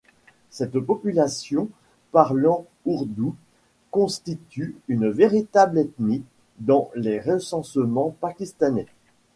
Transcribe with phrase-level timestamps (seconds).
[0.49, 1.69] Cette population
[2.11, 3.35] parlant ourdou
[3.91, 6.23] constitue une véritable ethnie
[6.57, 8.87] dans les recensements pakistanais.